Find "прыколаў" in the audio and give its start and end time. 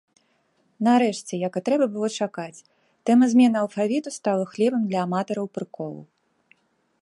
5.59-5.95